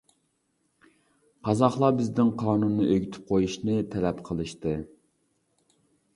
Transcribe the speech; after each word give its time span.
قازاقلار 1.49 1.93
بىزدىن 1.99 2.31
قانۇننى 2.43 2.89
ئۆگىتىپ 2.95 3.29
قويۇشنى 3.33 3.77
تەلەپ 3.93 4.27
قىلىشتى. 4.31 4.77